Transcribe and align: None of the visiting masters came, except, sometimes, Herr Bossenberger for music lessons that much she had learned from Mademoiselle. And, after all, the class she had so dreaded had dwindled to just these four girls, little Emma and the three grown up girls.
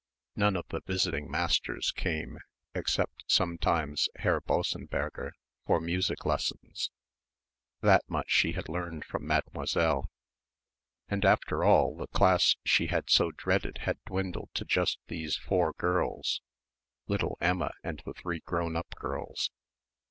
None 0.35 0.55
of 0.55 0.65
the 0.69 0.81
visiting 0.81 1.29
masters 1.29 1.91
came, 1.95 2.39
except, 2.73 3.23
sometimes, 3.27 4.09
Herr 4.15 4.41
Bossenberger 4.41 5.33
for 5.67 5.79
music 5.79 6.25
lessons 6.25 6.89
that 7.81 8.09
much 8.09 8.31
she 8.31 8.53
had 8.53 8.67
learned 8.67 9.05
from 9.05 9.27
Mademoiselle. 9.27 10.09
And, 11.07 11.23
after 11.23 11.63
all, 11.63 11.95
the 11.95 12.07
class 12.07 12.55
she 12.65 12.87
had 12.87 13.11
so 13.11 13.29
dreaded 13.29 13.81
had 13.81 14.03
dwindled 14.05 14.49
to 14.55 14.65
just 14.65 14.97
these 15.05 15.37
four 15.37 15.73
girls, 15.73 16.41
little 17.05 17.37
Emma 17.39 17.71
and 17.83 18.01
the 18.03 18.15
three 18.15 18.39
grown 18.39 18.75
up 18.75 18.89
girls. 18.95 19.51